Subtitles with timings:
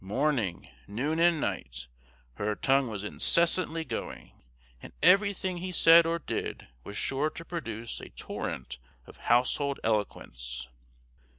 [0.03, 1.87] Morning, noon, and night,
[2.33, 4.31] her tongue was incessantly going,
[4.81, 9.79] and every thing he said or did was sure to produce a torrent of household
[9.83, 10.67] eloquence.